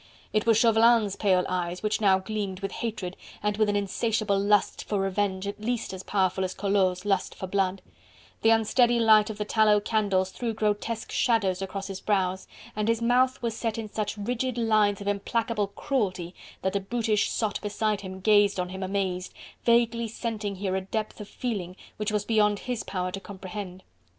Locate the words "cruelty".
15.67-16.33